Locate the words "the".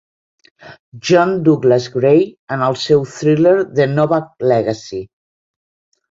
3.81-3.87